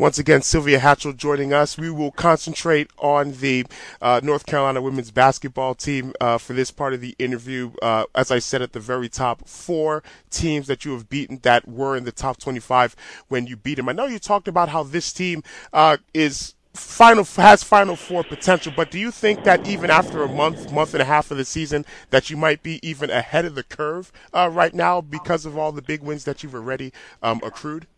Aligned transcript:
Once 0.00 0.18
again, 0.18 0.40
Sylvia 0.40 0.78
Hatchell 0.80 1.14
joining 1.14 1.52
us. 1.52 1.76
We 1.76 1.90
will 1.90 2.10
concentrate 2.10 2.88
on 2.96 3.32
the 3.32 3.66
uh, 4.00 4.18
North 4.24 4.46
Carolina 4.46 4.80
women's 4.80 5.10
basketball 5.10 5.74
team 5.74 6.14
uh, 6.22 6.38
for 6.38 6.54
this 6.54 6.70
part 6.70 6.94
of 6.94 7.02
the 7.02 7.14
interview. 7.18 7.72
Uh, 7.82 8.06
as 8.14 8.30
I 8.30 8.38
said 8.38 8.62
at 8.62 8.72
the 8.72 8.80
very 8.80 9.10
top, 9.10 9.46
four 9.46 10.02
teams 10.30 10.68
that 10.68 10.86
you 10.86 10.92
have 10.92 11.10
beaten 11.10 11.40
that 11.42 11.68
were 11.68 11.98
in 11.98 12.04
the 12.04 12.12
top 12.12 12.38
25 12.38 12.96
when 13.28 13.46
you 13.46 13.58
beat 13.58 13.74
them. 13.74 13.90
I 13.90 13.92
know 13.92 14.06
you 14.06 14.18
talked 14.18 14.48
about 14.48 14.70
how 14.70 14.84
this 14.84 15.12
team 15.12 15.42
uh, 15.74 15.98
is 16.14 16.54
final 16.72 17.24
has 17.24 17.64
final 17.64 17.96
four 17.96 18.22
potential 18.22 18.72
but 18.76 18.92
do 18.92 18.98
you 18.98 19.10
think 19.10 19.42
that 19.42 19.66
even 19.66 19.90
after 19.90 20.22
a 20.22 20.28
month 20.28 20.70
month 20.72 20.94
and 20.94 21.02
a 21.02 21.04
half 21.04 21.32
of 21.32 21.36
the 21.36 21.44
season 21.44 21.84
that 22.10 22.30
you 22.30 22.36
might 22.36 22.62
be 22.62 22.78
even 22.88 23.10
ahead 23.10 23.44
of 23.44 23.56
the 23.56 23.64
curve 23.64 24.12
uh, 24.32 24.48
right 24.50 24.72
now 24.72 25.00
because 25.00 25.44
of 25.44 25.58
all 25.58 25.72
the 25.72 25.82
big 25.82 26.00
wins 26.00 26.22
that 26.22 26.44
you've 26.44 26.54
already 26.54 26.92
um, 27.24 27.40
accrued 27.42 27.88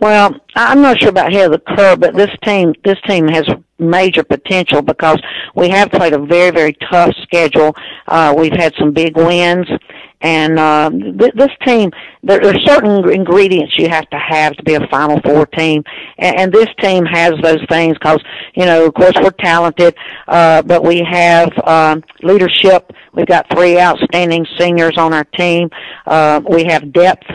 well, 0.00 0.34
I'm 0.54 0.80
not 0.80 1.00
sure 1.00 1.08
about 1.10 1.34
of 1.34 1.52
the 1.52 1.62
curve, 1.76 2.00
but 2.00 2.14
this 2.14 2.30
team 2.44 2.74
this 2.84 2.98
team 3.06 3.28
has 3.28 3.48
major 3.78 4.24
potential 4.24 4.82
because 4.82 5.20
we 5.54 5.68
have 5.68 5.90
played 5.90 6.12
a 6.12 6.18
very 6.18 6.50
very 6.50 6.76
tough 6.90 7.14
schedule. 7.22 7.74
Uh, 8.06 8.34
we've 8.36 8.52
had 8.52 8.74
some 8.78 8.92
big 8.92 9.16
wins, 9.16 9.66
and 10.20 10.58
uh, 10.58 10.90
th- 10.90 11.34
this 11.34 11.50
team 11.64 11.90
there, 12.22 12.40
there 12.40 12.54
are 12.54 12.60
certain 12.60 13.08
ingredients 13.10 13.76
you 13.78 13.88
have 13.88 14.08
to 14.10 14.18
have 14.18 14.54
to 14.54 14.62
be 14.62 14.74
a 14.74 14.86
Final 14.88 15.20
Four 15.20 15.46
team, 15.46 15.82
and, 16.18 16.36
and 16.38 16.52
this 16.52 16.68
team 16.80 17.04
has 17.04 17.32
those 17.42 17.64
things 17.68 17.94
because 17.94 18.22
you 18.54 18.66
know 18.66 18.86
of 18.86 18.94
course 18.94 19.14
we're 19.20 19.30
talented, 19.30 19.96
uh, 20.28 20.62
but 20.62 20.84
we 20.84 21.02
have 21.08 21.50
um, 21.66 22.04
leadership. 22.22 22.92
We've 23.14 23.26
got 23.26 23.46
three 23.50 23.80
outstanding 23.80 24.46
seniors 24.58 24.96
on 24.96 25.12
our 25.12 25.24
team. 25.24 25.70
Uh, 26.06 26.40
we 26.48 26.64
have 26.64 26.92
depth 26.92 27.26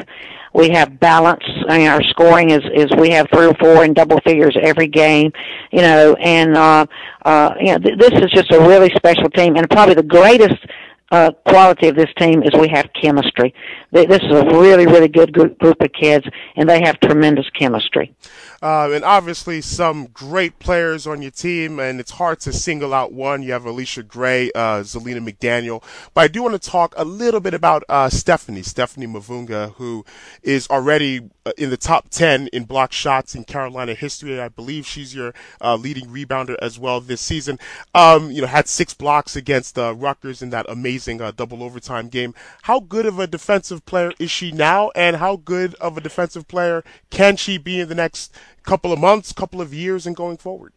we 0.54 0.70
have 0.70 1.00
balance. 1.00 1.44
I 1.68 1.80
mean, 1.80 1.88
our 1.88 2.04
scoring 2.04 2.52
is 2.52 2.62
is 2.74 2.88
we 2.98 3.10
have 3.12 3.28
three 3.34 3.48
or 3.48 3.56
four 3.56 3.84
in 3.84 3.94
double 3.94 4.20
figures 4.22 4.56
every 4.62 4.88
game, 4.88 5.32
you 5.72 5.82
know, 5.82 6.16
and 6.16 6.56
uh, 6.56 6.86
uh, 7.26 7.54
you 7.60 7.74
know 7.74 7.80
th- 7.80 7.98
this 7.98 8.12
is 8.12 8.32
just 8.32 8.52
a 8.52 8.60
really 8.60 8.92
special 8.96 9.30
team, 9.30 9.56
and 9.56 9.70
probably 9.70 9.96
the 9.96 10.04
greatest 10.04 10.66
uh, 11.14 11.32
quality 11.48 11.88
of 11.88 11.96
this 11.96 12.10
team 12.18 12.42
is 12.42 12.50
we 12.60 12.68
have 12.68 12.90
chemistry. 13.00 13.54
This 13.92 14.20
is 14.22 14.32
a 14.32 14.46
really, 14.46 14.88
really 14.88 15.08
good 15.08 15.32
group, 15.32 15.60
group 15.60 15.80
of 15.82 15.92
kids, 15.94 16.26
and 16.56 16.68
they 16.68 16.82
have 16.82 17.00
tremendous 17.02 17.48
chemistry. 17.52 18.16
Uh, 18.64 18.92
and 18.94 19.04
obviously, 19.04 19.60
some 19.60 20.08
great 20.14 20.58
players 20.58 21.06
on 21.06 21.22
your 21.22 21.32
team, 21.32 21.80
and 21.80 22.00
it's 22.00 22.12
hard 22.12 22.40
to 22.40 22.54
single 22.54 22.94
out 22.94 23.12
one. 23.12 23.44
You 23.44 23.52
have 23.52 23.64
Allisha 23.64 24.08
Gray, 24.08 24.54
uh, 24.54 24.80
Xylina 24.84 25.20
McDaniel. 25.20 25.84
But 26.14 26.22
I 26.22 26.28
do 26.30 26.42
want 26.42 26.54
to 26.54 26.70
talk 26.70 26.94
a 26.96 27.04
little 27.04 27.42
bit 27.42 27.54
about 27.54 27.84
uh, 27.90 28.08
Stephanie, 28.08 28.62
Stephanie 28.62 29.06
Mavunga, 29.06 29.74
who 29.74 30.06
is 30.44 30.66
already 30.70 31.30
uh, 31.46 31.52
in 31.58 31.72
the 31.72 31.78
top 31.78 32.08
10 32.08 32.48
in 32.54 32.64
block 32.64 32.94
shots 32.94 33.36
in 33.36 33.44
Carolina 33.44 33.96
history. 33.96 34.40
I 34.40 34.48
believe 34.48 34.88
she's 34.88 35.14
your 35.14 35.34
uh, 35.60 35.76
leading 35.76 36.06
rebounder 36.06 36.56
as 36.62 36.80
well 36.80 37.02
this 37.02 37.20
season. 37.20 37.60
Um, 37.94 38.32
you 38.32 38.40
know, 38.40 38.48
had 38.48 38.70
six 38.70 38.94
blocks 38.94 39.36
against 39.36 39.78
uh, 39.78 39.94
Rutgers 39.94 40.42
in 40.42 40.52
that 40.52 40.68
amazing 40.70 41.20
uh, 41.20 41.32
double 41.32 41.64
overtime 41.64 42.08
game. 42.08 42.34
How 42.62 42.80
good 42.80 43.06
of 43.06 43.20
a 43.20 43.28
defensive 43.28 43.86
player 43.86 44.14
is 44.20 44.32
she 44.32 44.54
now, 44.54 44.90
and 44.96 45.18
how 45.18 45.36
good 45.36 45.76
of 45.76 45.98
a 45.98 46.02
defensive 46.02 46.48
player 46.48 46.82
can 47.10 47.36
she 47.36 47.58
be 47.58 47.82
in 47.82 47.90
the 47.90 47.96
next 47.96 48.34
couple 48.64 48.92
of 48.92 49.00
months, 49.00 49.32
couple 49.32 49.62
of 49.62 49.74
years, 49.74 50.06
and 50.06 50.16
going 50.16 50.38
forward? 50.38 50.74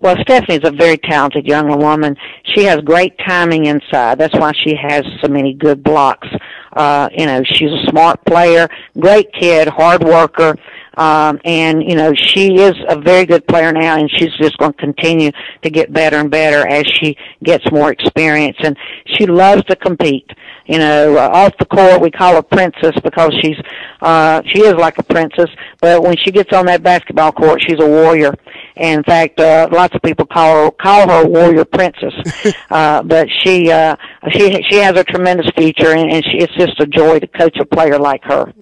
Well, 0.00 0.16
Stephanie's 0.20 0.60
a 0.64 0.70
very 0.70 0.98
talented 0.98 1.46
young 1.46 1.68
woman. 1.78 2.16
She 2.54 2.64
has 2.64 2.76
great 2.78 3.16
timing 3.26 3.66
inside. 3.66 4.18
That's 4.18 4.34
why 4.34 4.52
she 4.52 4.74
has 4.76 5.04
so 5.22 5.28
many 5.28 5.54
good 5.54 5.82
blocks. 5.82 6.28
Uh, 6.74 7.08
you 7.16 7.24
know, 7.24 7.42
she's 7.44 7.70
a 7.72 7.86
smart 7.88 8.22
player, 8.26 8.68
great 8.98 9.32
kid, 9.32 9.68
hard 9.68 10.04
worker. 10.04 10.54
Um, 10.96 11.38
and 11.44 11.82
you 11.82 11.94
know 11.94 12.14
she 12.14 12.54
is 12.54 12.74
a 12.88 12.98
very 12.98 13.26
good 13.26 13.46
player 13.46 13.72
now, 13.72 13.98
and 13.98 14.10
she's 14.10 14.32
just 14.40 14.56
going 14.58 14.72
to 14.72 14.78
continue 14.78 15.30
to 15.62 15.70
get 15.70 15.92
better 15.92 16.16
and 16.16 16.30
better 16.30 16.66
as 16.66 16.86
she 16.86 17.16
gets 17.44 17.70
more 17.70 17.92
experience. 17.92 18.56
And 18.62 18.76
she 19.06 19.26
loves 19.26 19.62
to 19.64 19.76
compete. 19.76 20.30
You 20.66 20.78
know, 20.78 21.16
uh, 21.16 21.30
off 21.32 21.52
the 21.58 21.66
court 21.66 22.00
we 22.00 22.10
call 22.10 22.34
her 22.34 22.42
princess 22.42 22.92
because 23.04 23.32
she's 23.42 23.56
uh, 24.00 24.42
she 24.46 24.60
is 24.62 24.74
like 24.74 24.98
a 24.98 25.02
princess. 25.02 25.50
But 25.80 26.02
when 26.02 26.16
she 26.16 26.30
gets 26.30 26.52
on 26.52 26.66
that 26.66 26.82
basketball 26.82 27.32
court, 27.32 27.62
she's 27.62 27.80
a 27.80 27.86
warrior. 27.86 28.34
And 28.76 28.98
in 28.98 29.04
fact, 29.04 29.40
uh, 29.40 29.68
lots 29.72 29.94
of 29.94 30.02
people 30.02 30.26
call 30.26 30.64
her 30.64 30.70
call 30.70 31.08
her 31.08 31.26
warrior 31.26 31.64
princess. 31.64 32.14
uh, 32.70 33.02
but 33.02 33.28
she 33.42 33.70
uh, 33.70 33.96
she 34.32 34.62
she 34.68 34.76
has 34.76 34.96
a 34.96 35.04
tremendous 35.04 35.50
future, 35.56 35.92
and, 35.92 36.10
and 36.10 36.24
she, 36.24 36.38
it's 36.38 36.54
just 36.54 36.78
a 36.80 36.86
joy 36.86 37.18
to 37.18 37.26
coach 37.26 37.56
a 37.58 37.64
player 37.64 37.98
like 37.98 38.22
her. 38.24 38.52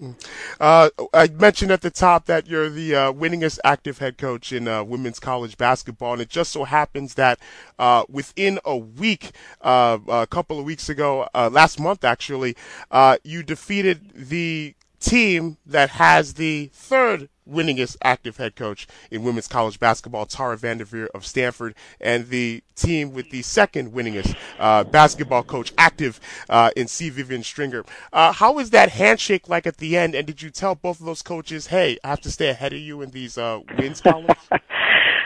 Uh, 0.60 0.90
I 1.12 1.28
mentioned 1.28 1.72
at 1.72 1.82
the 1.82 1.90
top 1.90 2.26
that 2.26 2.46
you're 2.46 2.70
the 2.70 2.94
uh, 2.94 3.12
winningest 3.12 3.58
active 3.64 3.98
head 3.98 4.18
coach 4.18 4.52
in 4.52 4.68
uh, 4.68 4.84
women's 4.84 5.18
college 5.18 5.56
basketball, 5.56 6.14
and 6.14 6.22
it 6.22 6.28
just 6.28 6.52
so 6.52 6.64
happens 6.64 7.14
that 7.14 7.38
uh, 7.78 8.04
within 8.08 8.58
a 8.64 8.76
week, 8.76 9.32
uh, 9.62 9.98
a 10.08 10.26
couple 10.26 10.58
of 10.58 10.64
weeks 10.64 10.88
ago, 10.88 11.28
uh, 11.34 11.50
last 11.52 11.80
month 11.80 12.04
actually, 12.04 12.56
uh, 12.90 13.16
you 13.24 13.42
defeated 13.42 14.10
the 14.14 14.74
team 15.00 15.58
that 15.66 15.90
has 15.90 16.34
the 16.34 16.70
third 16.72 17.28
winningest 17.50 17.96
active 18.02 18.36
head 18.36 18.56
coach 18.56 18.86
in 19.10 19.22
women's 19.22 19.48
college 19.48 19.78
basketball, 19.78 20.26
Tara 20.26 20.56
VanDerveer 20.56 21.08
of 21.14 21.26
Stanford, 21.26 21.74
and 22.00 22.28
the 22.28 22.62
team 22.74 23.12
with 23.12 23.30
the 23.30 23.42
second 23.42 23.92
winningest 23.92 24.36
uh, 24.58 24.84
basketball 24.84 25.42
coach 25.42 25.72
active 25.78 26.20
uh, 26.48 26.70
in 26.76 26.88
C. 26.88 27.10
Vivian 27.10 27.42
Stringer. 27.42 27.84
Uh, 28.12 28.32
how 28.32 28.52
was 28.52 28.70
that 28.70 28.90
handshake 28.90 29.48
like 29.48 29.66
at 29.66 29.78
the 29.78 29.96
end? 29.96 30.14
And 30.14 30.26
did 30.26 30.42
you 30.42 30.50
tell 30.50 30.74
both 30.74 31.00
of 31.00 31.06
those 31.06 31.22
coaches, 31.22 31.68
hey, 31.68 31.98
I 32.04 32.08
have 32.08 32.20
to 32.22 32.30
stay 32.30 32.48
ahead 32.48 32.72
of 32.72 32.78
you 32.78 33.02
in 33.02 33.10
these 33.10 33.38
uh, 33.38 33.60
wins 33.78 34.00
columns? 34.00 34.38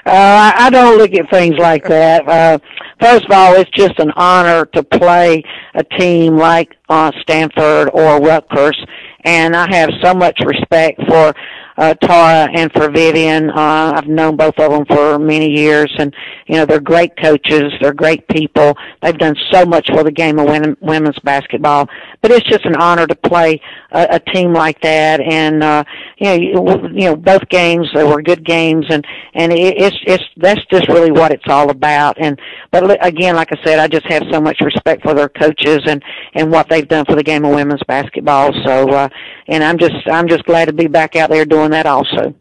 Uh, 0.06 0.52
I 0.56 0.70
don't 0.70 0.96
look 0.96 1.12
at 1.12 1.28
things 1.30 1.56
like 1.58 1.86
that. 1.88 2.26
Uh, 2.26 2.58
first 2.98 3.26
of 3.26 3.30
all, 3.30 3.54
it's 3.56 3.68
just 3.72 3.98
an 3.98 4.10
honor 4.16 4.64
to 4.72 4.82
play 4.82 5.42
a 5.74 5.84
team 5.98 6.38
like 6.38 6.74
Stanford 7.20 7.90
or 7.92 8.18
Rutgers, 8.18 8.82
and 9.24 9.54
I 9.54 9.66
have 9.70 9.90
so 10.02 10.14
much 10.14 10.40
respect 10.46 10.98
for 11.06 11.34
uh, 11.78 11.94
Tara 11.94 12.50
and 12.52 12.70
for 12.72 12.90
Vivian. 12.90 13.50
Uh, 13.50 13.92
I've 13.94 14.08
known 14.08 14.36
both 14.36 14.58
of 14.58 14.72
them 14.72 14.84
for 14.86 15.18
many 15.18 15.48
years, 15.48 15.90
and 15.98 16.14
you 16.46 16.56
know 16.56 16.66
they're 16.66 16.80
great 16.80 17.16
coaches. 17.16 17.72
They're 17.80 17.94
great 17.94 18.26
people. 18.28 18.76
They've 19.00 19.16
done 19.16 19.36
so 19.52 19.64
much 19.64 19.88
for 19.88 20.02
the 20.02 20.10
game 20.10 20.38
of 20.38 20.46
women, 20.46 20.76
women's 20.80 21.18
basketball. 21.20 21.88
But 22.20 22.32
it's 22.32 22.46
just 22.46 22.64
an 22.64 22.74
honor 22.76 23.06
to 23.06 23.14
play 23.14 23.60
a, 23.92 24.08
a 24.12 24.20
team 24.32 24.52
like 24.52 24.80
that, 24.82 25.20
and 25.20 25.62
uh, 25.62 25.84
you 26.18 26.26
know, 26.26 26.34
you, 26.34 26.88
you 26.92 27.04
know, 27.04 27.16
both 27.16 27.48
games 27.48 27.88
they 27.94 28.04
were 28.04 28.22
good 28.22 28.44
games, 28.44 28.86
and 28.90 29.06
and 29.34 29.52
it, 29.52 29.78
it's 29.78 29.96
it's 30.04 30.24
that's 30.36 30.64
just 30.66 30.88
really 30.88 31.12
what 31.12 31.30
it's 31.30 31.48
all 31.48 31.70
about. 31.70 32.16
And 32.18 32.40
but 32.72 33.06
again, 33.06 33.36
like 33.36 33.52
I 33.52 33.64
said, 33.64 33.78
I 33.78 33.86
just 33.86 34.06
have 34.06 34.24
so 34.32 34.40
much 34.40 34.60
respect 34.60 35.02
for 35.02 35.14
their 35.14 35.28
coaches 35.28 35.78
and 35.86 36.02
and 36.34 36.50
what 36.50 36.68
they've 36.68 36.88
done 36.88 37.04
for 37.04 37.14
the 37.14 37.22
game 37.22 37.44
of 37.44 37.54
women's 37.54 37.82
basketball. 37.86 38.52
So, 38.64 38.90
uh, 38.90 39.08
and 39.46 39.62
I'm 39.62 39.78
just 39.78 39.94
I'm 40.10 40.26
just 40.26 40.44
glad 40.44 40.64
to 40.66 40.72
be 40.72 40.88
back 40.88 41.14
out 41.14 41.30
there 41.30 41.44
doing 41.44 41.67
that 41.72 41.86
also. 41.86 42.34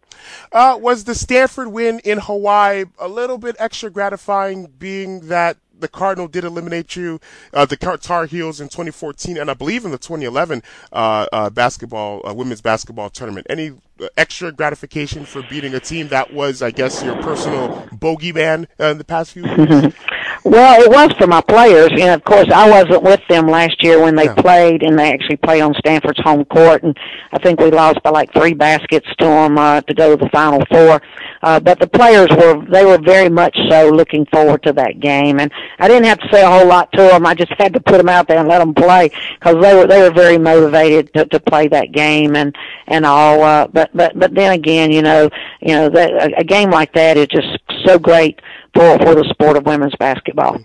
Uh, 0.52 0.78
was 0.80 1.04
the 1.04 1.16
Stanford 1.16 1.70
win 1.70 2.00
in 2.00 2.20
Hawaii 2.20 2.86
a 3.00 3.08
little 3.08 3.38
bit 3.38 3.56
extra 3.60 3.90
gratifying, 3.90 4.68
being 4.78 5.28
that 5.28 5.58
the 5.80 5.88
Cardinal 5.88 6.28
did 6.28 6.44
eliminate 6.44 6.96
you, 6.96 7.20
uh, 7.54 7.66
the 7.66 7.78
Tar 7.78 8.26
Heels 8.26 8.60
in 8.60 8.68
2014, 8.68 9.38
and 9.38 9.50
I 9.50 9.54
believe 9.54 9.86
in 9.86 9.92
the 9.92 9.98
2011 9.98 10.64
uh, 10.92 11.28
uh, 11.32 11.50
basketball 11.50 12.28
uh, 12.28 12.34
women's 12.34 12.62
basketball 12.62 13.10
tournament. 13.10 13.48
Any 13.50 13.72
uh, 14.02 14.08
extra 14.18 14.52
gratification 14.52 15.26
for 15.26 15.44
beating 15.44 15.74
a 15.74 15.80
team 15.80 16.08
that 16.10 16.34
was, 16.34 16.62
I 16.62 16.72
guess, 16.72 17.04
your 17.04 17.22
personal 17.22 17.88
bogeyman 17.94 18.68
uh, 18.80 18.86
in 18.86 18.98
the 18.98 19.04
past 19.04 19.34
few 19.34 19.46
years? 19.46 19.94
Well, 20.50 20.82
it 20.82 20.90
was 20.90 21.12
for 21.18 21.28
my 21.28 21.42
players, 21.42 21.90
and 21.92 22.10
of 22.10 22.24
course, 22.24 22.48
I 22.54 22.70
wasn't 22.70 23.04
with 23.04 23.20
them 23.28 23.48
last 23.48 23.84
year 23.84 24.02
when 24.02 24.16
they 24.16 24.28
yeah. 24.28 24.34
played, 24.36 24.82
and 24.82 24.98
they 24.98 25.12
actually 25.12 25.36
played 25.36 25.60
on 25.60 25.74
Stanford's 25.74 26.22
home 26.24 26.46
court, 26.46 26.84
and 26.84 26.98
I 27.34 27.38
think 27.40 27.60
we 27.60 27.70
lost 27.70 28.02
by 28.02 28.12
like 28.12 28.32
three 28.32 28.54
baskets 28.54 29.08
to 29.18 29.26
them 29.26 29.58
uh, 29.58 29.82
to 29.82 29.94
go 29.94 30.16
to 30.16 30.24
the 30.24 30.30
Final 30.30 30.64
Four. 30.72 31.02
Uh, 31.44 31.60
but 31.60 31.82
the 31.82 31.88
players 31.88 32.30
were 32.30 32.66
they 32.72 32.86
were 32.86 32.98
very 32.98 33.28
much 33.28 33.58
so 33.68 33.90
looking 33.90 34.26
forward 34.28 34.64
to 34.64 34.72
that 34.72 35.02
game, 35.02 35.42
and 35.42 35.52
I 35.80 35.90
didn't 35.90 36.06
have 36.06 36.20
to 36.20 36.30
say 36.32 36.44
a 36.44 36.50
whole 36.50 36.66
lot 36.66 36.94
to 36.94 37.02
them. 37.02 37.26
I 37.26 37.36
just 37.36 37.52
had 37.58 37.74
to 37.74 37.82
put 37.82 37.98
them 37.98 38.08
out 38.08 38.30
there 38.30 38.40
and 38.40 38.48
let 38.48 38.60
them 38.60 38.74
play 38.74 39.12
because 39.38 39.62
they 39.62 39.76
were 39.76 39.86
they 39.86 40.02
were 40.02 40.14
very 40.14 40.38
motivated 40.38 41.14
to 41.16 41.26
to 41.26 41.42
play 41.42 41.68
that 41.68 41.92
game 41.92 42.38
and 42.38 42.56
and 42.88 43.06
all. 43.06 43.44
Uh, 43.44 43.68
but 43.68 43.90
but 43.94 44.18
but 44.18 44.34
then 44.34 44.54
again, 44.54 44.94
you 44.94 45.02
know, 45.02 45.30
you 45.60 45.74
know 45.74 45.90
that 45.90 46.10
a, 46.12 46.40
a 46.40 46.44
game 46.46 46.70
like 46.70 46.94
that 46.94 47.18
is 47.18 47.28
just 47.28 47.60
so 47.86 48.00
great 48.00 48.40
for 48.78 49.00
for 49.00 49.16
the 49.16 49.28
sport 49.32 49.58
of 49.58 49.66
women's 49.66 49.96
basketball. 49.96 50.60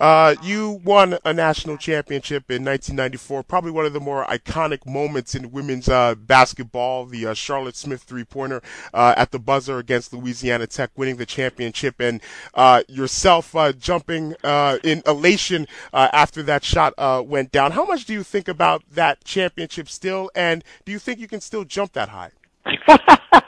Uh, 0.00 0.34
you 0.42 0.80
won 0.84 1.16
a 1.24 1.32
national 1.32 1.76
championship 1.76 2.50
in 2.50 2.64
1994, 2.64 3.44
probably 3.44 3.70
one 3.70 3.86
of 3.86 3.92
the 3.92 4.00
more 4.00 4.24
iconic 4.24 4.84
moments 4.84 5.36
in 5.36 5.52
women's 5.52 5.88
uh, 5.88 6.16
basketball. 6.16 7.06
The 7.06 7.26
uh, 7.26 7.34
Charlotte 7.34 7.76
Smith 7.76 8.02
three-pointer 8.02 8.60
uh, 8.92 9.14
at 9.16 9.30
the 9.30 9.38
buzzer 9.38 9.78
against 9.78 10.12
Louisiana 10.12 10.66
Tech, 10.66 10.90
winning 10.96 11.16
the 11.16 11.26
championship, 11.26 12.00
and 12.00 12.20
uh, 12.54 12.82
yourself 12.88 13.54
uh, 13.54 13.72
jumping 13.72 14.34
in 14.82 15.02
elation 15.06 15.68
after 15.92 16.42
that 16.42 16.64
shot 16.64 16.94
went 17.26 17.52
down. 17.52 17.72
How 17.72 17.84
much 17.84 18.04
do 18.04 18.12
you 18.12 18.24
think 18.24 18.48
about 18.48 18.82
that 18.90 19.22
championship 19.24 19.88
still, 19.88 20.28
and 20.34 20.64
do 20.84 20.90
you 20.90 20.98
think 20.98 21.20
you 21.20 21.28
can 21.28 21.40
still 21.40 21.64
jump 21.64 21.92
that 21.92 22.08
high? 22.08 22.32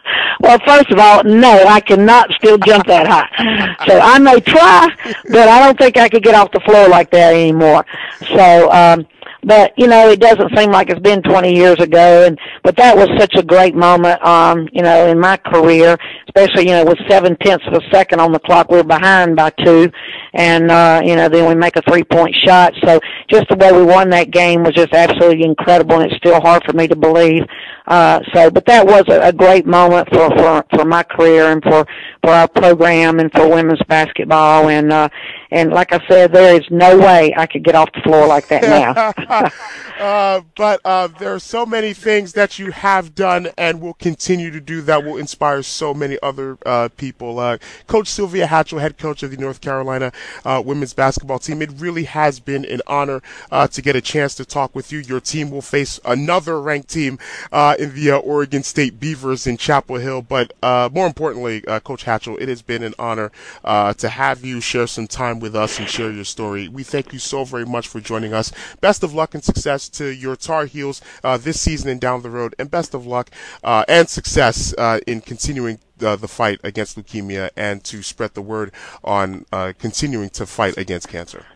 Well, 0.46 0.60
first 0.64 0.92
of 0.92 0.98
all, 1.00 1.24
no, 1.24 1.64
I 1.66 1.80
cannot 1.80 2.30
still 2.38 2.56
jump 2.58 2.86
that 2.86 3.08
high. 3.08 3.84
So 3.88 3.98
I 3.98 4.20
may 4.20 4.38
try, 4.38 4.88
but 5.28 5.48
I 5.48 5.66
don't 5.66 5.76
think 5.76 5.96
I 5.96 6.08
could 6.08 6.22
get 6.22 6.36
off 6.36 6.52
the 6.52 6.60
floor 6.60 6.88
like 6.88 7.10
that 7.10 7.34
anymore. 7.34 7.84
So, 8.28 8.70
um, 8.70 9.08
but 9.46 9.72
you 9.76 9.86
know 9.86 10.08
it 10.08 10.20
doesn't 10.20 10.56
seem 10.56 10.70
like 10.70 10.90
it's 10.90 11.00
been 11.00 11.22
20 11.22 11.54
years 11.54 11.78
ago 11.78 12.26
and 12.26 12.38
but 12.62 12.76
that 12.76 12.96
was 12.96 13.08
such 13.18 13.34
a 13.36 13.42
great 13.42 13.74
moment 13.74 14.20
um 14.24 14.68
you 14.72 14.82
know 14.82 15.06
in 15.06 15.18
my 15.18 15.36
career 15.36 15.96
especially 16.26 16.64
you 16.64 16.72
know 16.72 16.84
with 16.84 16.98
seven 17.08 17.36
tenths 17.36 17.64
of 17.68 17.74
a 17.74 17.80
second 17.92 18.20
on 18.20 18.32
the 18.32 18.40
clock 18.40 18.68
we 18.70 18.76
were 18.76 18.82
behind 18.82 19.36
by 19.36 19.50
two 19.64 19.90
and 20.36 20.70
uh 20.70 21.00
you 21.04 21.16
know 21.16 21.28
then 21.28 21.48
we 21.48 21.54
make 21.54 21.76
a 21.76 21.82
three 21.88 22.04
point 22.04 22.34
shot 22.44 22.72
so 22.84 23.00
just 23.28 23.48
the 23.48 23.56
way 23.56 23.72
we 23.72 23.82
won 23.82 24.10
that 24.10 24.30
game 24.30 24.62
was 24.62 24.74
just 24.74 24.92
absolutely 24.92 25.44
incredible 25.44 25.98
and 25.98 26.12
it's 26.12 26.16
still 26.16 26.40
hard 26.40 26.62
for 26.64 26.74
me 26.74 26.86
to 26.86 26.94
believe 26.94 27.42
uh 27.86 28.20
so 28.34 28.50
but 28.50 28.64
that 28.66 28.86
was 28.86 29.04
a, 29.08 29.20
a 29.28 29.32
great 29.32 29.66
moment 29.66 30.06
for 30.10 30.28
for 30.36 30.64
for 30.74 30.84
my 30.84 31.02
career 31.02 31.50
and 31.50 31.62
for 31.62 31.86
for 32.22 32.30
our 32.30 32.48
program 32.48 33.18
and 33.18 33.32
for 33.32 33.48
women's 33.48 33.82
basketball 33.88 34.68
and 34.68 34.92
uh 34.92 35.08
and 35.50 35.70
like 35.70 35.92
I 35.92 36.06
said, 36.08 36.32
there 36.32 36.54
is 36.54 36.66
no 36.70 36.98
way 36.98 37.32
I 37.36 37.46
could 37.46 37.64
get 37.64 37.74
off 37.74 37.90
the 37.92 38.00
floor 38.00 38.26
like 38.26 38.48
that 38.48 38.62
now. 38.62 39.50
uh, 40.00 40.42
but 40.56 40.80
uh, 40.84 41.06
there 41.06 41.32
are 41.34 41.38
so 41.38 41.64
many 41.64 41.92
things 41.92 42.32
that 42.32 42.58
you 42.58 42.72
have 42.72 43.14
done 43.14 43.48
and 43.56 43.80
will 43.80 43.94
continue 43.94 44.50
to 44.50 44.60
do 44.60 44.82
that 44.82 45.04
will 45.04 45.16
inspire 45.16 45.62
so 45.62 45.94
many 45.94 46.18
other 46.22 46.58
uh, 46.66 46.88
people. 46.96 47.38
Uh, 47.38 47.58
coach 47.86 48.08
Sylvia 48.08 48.46
Hatchell, 48.46 48.80
head 48.80 48.98
coach 48.98 49.22
of 49.22 49.30
the 49.30 49.36
North 49.36 49.60
Carolina 49.60 50.12
uh, 50.44 50.62
women's 50.64 50.92
basketball 50.92 51.38
team, 51.38 51.62
it 51.62 51.70
really 51.76 52.04
has 52.04 52.40
been 52.40 52.64
an 52.64 52.80
honor 52.86 53.22
uh, 53.50 53.66
to 53.68 53.82
get 53.82 53.96
a 53.96 54.00
chance 54.00 54.34
to 54.36 54.44
talk 54.44 54.74
with 54.74 54.92
you. 54.92 54.98
Your 54.98 55.20
team 55.20 55.50
will 55.50 55.62
face 55.62 56.00
another 56.04 56.60
ranked 56.60 56.88
team 56.88 57.18
in 57.52 57.94
the 57.94 58.20
Oregon 58.22 58.62
State 58.62 58.98
Beavers 59.00 59.46
in 59.46 59.56
Chapel 59.56 59.96
Hill. 59.96 60.22
But 60.22 60.52
more 60.92 61.06
importantly, 61.06 61.60
Coach 61.60 62.04
Hatchell, 62.04 62.40
it 62.40 62.48
has 62.48 62.62
been 62.62 62.82
an 62.82 62.94
honor 62.98 63.30
to 63.64 64.08
have 64.08 64.44
you 64.44 64.60
share 64.60 64.86
some 64.86 65.06
time 65.06 65.40
with 65.40 65.54
us 65.54 65.78
and 65.78 65.88
share 65.88 66.10
your 66.10 66.24
story. 66.24 66.68
We 66.68 66.82
thank 66.82 67.12
you 67.12 67.18
so 67.18 67.44
very 67.44 67.66
much 67.66 67.88
for 67.88 68.00
joining 68.00 68.32
us. 68.32 68.52
Best 68.80 69.02
of 69.02 69.14
luck 69.14 69.34
and 69.34 69.44
success 69.44 69.88
to 69.90 70.06
your 70.06 70.36
Tar 70.36 70.66
Heels 70.66 71.00
uh, 71.24 71.36
this 71.36 71.60
season 71.60 71.88
and 71.90 72.00
down 72.00 72.22
the 72.22 72.30
road, 72.30 72.54
and 72.58 72.70
best 72.70 72.94
of 72.94 73.06
luck 73.06 73.30
uh, 73.64 73.84
and 73.88 74.08
success 74.08 74.74
uh, 74.78 75.00
in 75.06 75.20
continuing 75.20 75.78
uh, 76.02 76.16
the 76.16 76.28
fight 76.28 76.60
against 76.62 76.98
leukemia 76.98 77.50
and 77.56 77.82
to 77.84 78.02
spread 78.02 78.34
the 78.34 78.42
word 78.42 78.72
on 79.04 79.44
uh, 79.52 79.72
continuing 79.78 80.30
to 80.30 80.46
fight 80.46 80.76
against 80.76 81.08
cancer. 81.08 81.46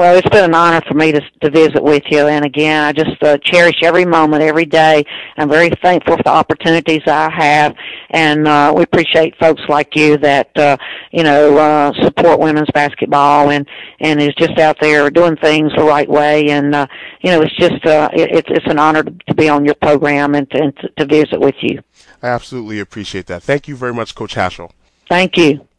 Well, 0.00 0.16
it's 0.16 0.30
been 0.30 0.44
an 0.44 0.54
honor 0.54 0.80
for 0.88 0.94
me 0.94 1.12
to 1.12 1.20
to 1.42 1.50
visit 1.50 1.82
with 1.82 2.04
you, 2.08 2.26
and 2.26 2.42
again, 2.42 2.82
I 2.84 2.92
just 2.92 3.22
uh, 3.22 3.36
cherish 3.44 3.82
every 3.82 4.06
moment, 4.06 4.42
every 4.42 4.64
day. 4.64 5.04
I'm 5.36 5.50
very 5.50 5.68
thankful 5.82 6.16
for 6.16 6.22
the 6.22 6.30
opportunities 6.30 7.02
I 7.06 7.28
have, 7.30 7.74
and 8.08 8.48
uh, 8.48 8.72
we 8.74 8.82
appreciate 8.82 9.36
folks 9.38 9.60
like 9.68 9.94
you 9.94 10.16
that 10.16 10.56
uh, 10.56 10.78
you 11.12 11.22
know 11.22 11.58
uh, 11.58 11.92
support 12.02 12.40
women's 12.40 12.70
basketball 12.72 13.50
and 13.50 13.68
and 14.00 14.22
is 14.22 14.34
just 14.38 14.58
out 14.58 14.78
there 14.80 15.10
doing 15.10 15.36
things 15.36 15.70
the 15.76 15.84
right 15.84 16.08
way. 16.08 16.48
And 16.48 16.74
uh, 16.74 16.86
you 17.20 17.32
know, 17.32 17.42
it's 17.42 17.56
just 17.56 17.84
uh, 17.84 18.08
it, 18.14 18.30
it's 18.32 18.48
it's 18.50 18.70
an 18.70 18.78
honor 18.78 19.02
to, 19.02 19.34
be 19.34 19.50
on 19.50 19.66
your 19.66 19.74
program 19.74 20.34
and 20.34 20.50
to, 20.52 20.62
and 20.62 20.72
to 20.96 21.04
visit 21.04 21.38
with 21.38 21.56
you. 21.60 21.82
I 22.22 22.28
absolutely 22.28 22.80
appreciate 22.80 23.26
that. 23.26 23.42
Thank 23.42 23.68
you 23.68 23.76
very 23.76 23.92
much, 23.92 24.14
Coach 24.14 24.34
Hatchell. 24.34 24.70
Thank 25.10 25.36
you. 25.36 25.66